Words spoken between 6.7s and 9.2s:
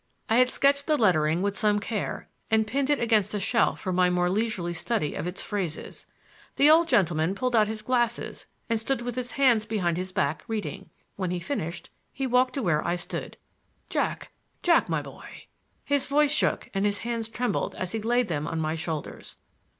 old gentlemen pulled out his glasses and stood with